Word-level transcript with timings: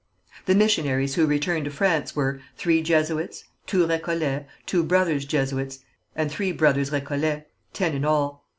The 0.47 0.55
missionaries 0.55 1.13
who 1.13 1.27
returned 1.27 1.65
to 1.65 1.69
France 1.69 2.15
were: 2.15 2.41
Three 2.57 2.81
Jesuits, 2.81 3.43
two 3.67 3.85
Récollets, 3.85 4.47
two 4.65 4.83
Brothers 4.83 5.25
Jesuits 5.25 5.85
and 6.15 6.31
three 6.31 6.51
Brothers 6.51 6.89
Récollets, 6.89 7.45
ten 7.71 7.93
in 7.93 8.03
all. 8.03 8.43